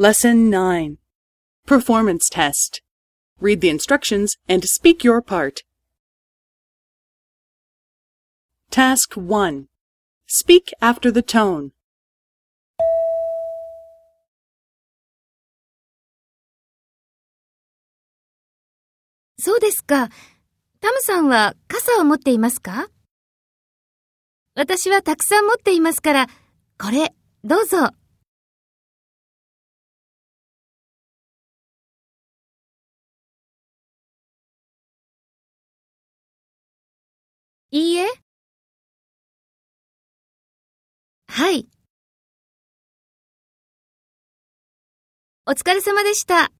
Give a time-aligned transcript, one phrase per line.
[0.00, 0.96] Lesson 9
[1.66, 2.82] Performance Test.
[3.40, 5.62] Read the instructions and speak your part.
[8.70, 9.66] Task 1
[10.28, 11.72] Speak after the tone.
[19.40, 20.10] そうですか。
[20.80, 22.86] タムさんは傘を持っていますか
[24.54, 26.26] 私はたくさん持っていますから、
[26.80, 27.90] これ、どうぞ。
[37.70, 38.06] いいえ。
[41.28, 41.68] はい。
[45.46, 46.50] お疲れ様でした。